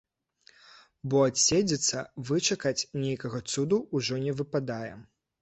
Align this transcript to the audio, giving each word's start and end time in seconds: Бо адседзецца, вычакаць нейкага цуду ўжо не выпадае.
Бо 1.13 1.19
адседзецца, 1.25 1.97
вычакаць 2.31 2.87
нейкага 3.05 3.43
цуду 3.53 3.79
ўжо 4.01 4.21
не 4.27 4.37
выпадае. 4.43 4.91